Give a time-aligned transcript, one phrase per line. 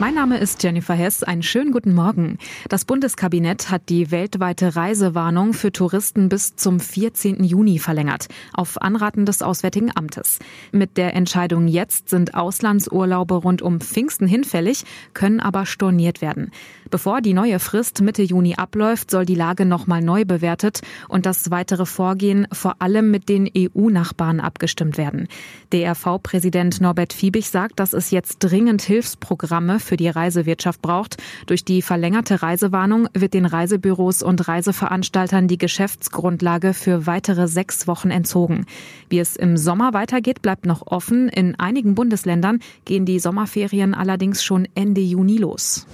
[0.00, 1.24] Mein Name ist Jennifer Hess.
[1.24, 2.38] Einen schönen guten Morgen.
[2.68, 7.42] Das Bundeskabinett hat die weltweite Reisewarnung für Touristen bis zum 14.
[7.42, 10.38] Juni verlängert, auf Anraten des Auswärtigen Amtes.
[10.70, 14.84] Mit der Entscheidung jetzt sind Auslandsurlaube rund um Pfingsten hinfällig,
[15.14, 16.52] können aber storniert werden.
[16.90, 21.50] Bevor die neue Frist Mitte Juni abläuft, soll die Lage nochmal neu bewertet und das
[21.50, 25.26] weitere Vorgehen vor allem mit den EU-Nachbarn abgestimmt werden.
[25.72, 31.16] DRV-Präsident Norbert Fiebig sagt, dass es jetzt dringend Hilfsprogramme für die Reisewirtschaft braucht.
[31.46, 38.10] Durch die verlängerte Reisewarnung wird den Reisebüros und Reiseveranstaltern die Geschäftsgrundlage für weitere sechs Wochen
[38.10, 38.66] entzogen.
[39.08, 41.28] Wie es im Sommer weitergeht, bleibt noch offen.
[41.28, 45.86] In einigen Bundesländern gehen die Sommerferien allerdings schon Ende Juni los.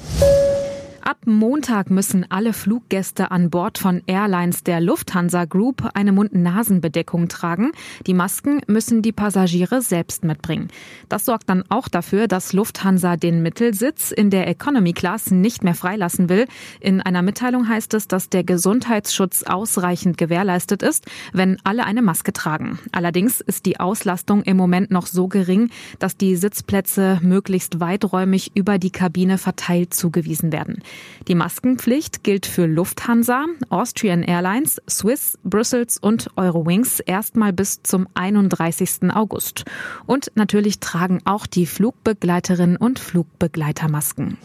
[1.06, 7.72] Ab Montag müssen alle Fluggäste an Bord von Airlines der Lufthansa Group eine Mund-Nasen-Bedeckung tragen.
[8.06, 10.68] Die Masken müssen die Passagiere selbst mitbringen.
[11.10, 15.74] Das sorgt dann auch dafür, dass Lufthansa den Mittelsitz in der Economy Class nicht mehr
[15.74, 16.46] freilassen will.
[16.80, 22.32] In einer Mitteilung heißt es, dass der Gesundheitsschutz ausreichend gewährleistet ist, wenn alle eine Maske
[22.32, 22.78] tragen.
[22.92, 28.78] Allerdings ist die Auslastung im Moment noch so gering, dass die Sitzplätze möglichst weiträumig über
[28.78, 30.82] die Kabine verteilt zugewiesen werden.
[31.28, 39.10] Die Maskenpflicht gilt für Lufthansa, Austrian Airlines, Swiss, Brussels und Eurowings erstmal bis zum 31.
[39.14, 39.64] August.
[40.06, 44.38] Und natürlich tragen auch die Flugbegleiterinnen und Flugbegleiter Masken.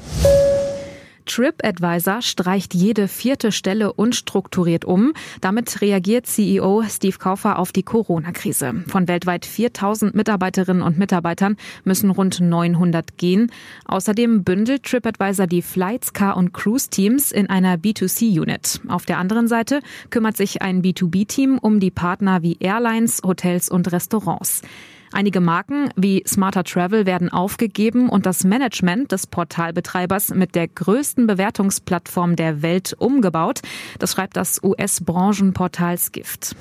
[1.30, 5.14] TripAdvisor streicht jede vierte Stelle unstrukturiert um.
[5.42, 8.84] Damit reagiert CEO Steve Kaufer auf die Corona-Krise.
[8.88, 13.52] Von weltweit 4000 Mitarbeiterinnen und Mitarbeitern müssen rund 900 gehen.
[13.86, 18.82] Außerdem bündelt TripAdvisor die Flights, Car und Cruise Teams in einer B2C-Unit.
[18.88, 23.92] Auf der anderen Seite kümmert sich ein B2B-Team um die Partner wie Airlines, Hotels und
[23.92, 24.64] Restaurants.
[25.12, 31.28] Einige Marken wie Smarter Travel werden aufgegeben und das Management des Portalbetreibers mit der größten
[31.28, 33.62] Bewertungsplattform der Welt umgebaut.
[33.98, 36.56] Das schreibt das US-Branchenportal Skift.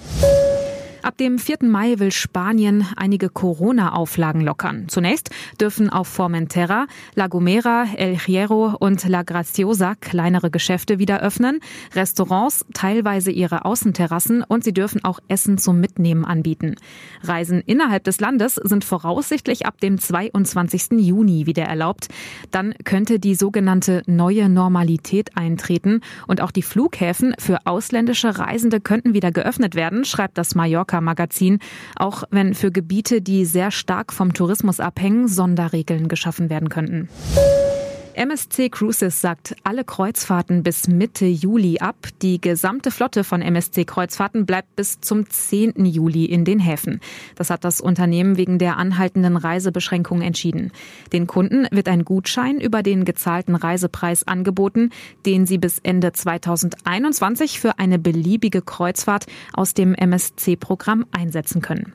[1.08, 1.60] Ab dem 4.
[1.62, 4.88] Mai will Spanien einige Corona-Auflagen lockern.
[4.88, 11.60] Zunächst dürfen auf Formentera, La Gomera, El Hierro und La Graciosa kleinere Geschäfte wieder öffnen,
[11.94, 16.74] Restaurants teilweise ihre Außenterrassen und sie dürfen auch Essen zum Mitnehmen anbieten.
[17.22, 20.98] Reisen innerhalb des Landes sind voraussichtlich ab dem 22.
[20.98, 22.08] Juni wieder erlaubt.
[22.50, 29.14] Dann könnte die sogenannte neue Normalität eintreten und auch die Flughäfen für ausländische Reisende könnten
[29.14, 31.58] wieder geöffnet werden, schreibt das Mallorca Mallorca-Magazin,
[31.96, 37.08] auch wenn für Gebiete, die sehr stark vom Tourismus abhängen, Sonderregeln geschaffen werden könnten.
[38.18, 42.08] MSC Cruises sagt alle Kreuzfahrten bis Mitte Juli ab.
[42.20, 45.84] Die gesamte Flotte von MSC Kreuzfahrten bleibt bis zum 10.
[45.84, 46.98] Juli in den Häfen.
[47.36, 50.72] Das hat das Unternehmen wegen der anhaltenden Reisebeschränkungen entschieden.
[51.12, 54.90] Den Kunden wird ein Gutschein über den gezahlten Reisepreis angeboten,
[55.24, 61.92] den sie bis Ende 2021 für eine beliebige Kreuzfahrt aus dem MSC-Programm einsetzen können.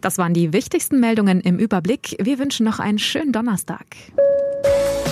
[0.00, 2.16] Das waren die wichtigsten Meldungen im Überblick.
[2.22, 3.84] Wir wünschen noch einen schönen Donnerstag.